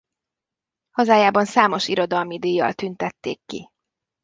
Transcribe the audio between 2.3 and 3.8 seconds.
díjjal tüntették ki.